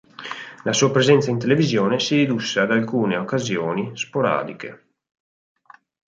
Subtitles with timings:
[0.63, 4.87] La sua presenza in televisione si ridusse ad alcune occasioni sporadiche.